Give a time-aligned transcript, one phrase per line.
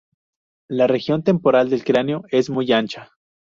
[0.67, 3.11] La región temporal del cráneo es muy ancha.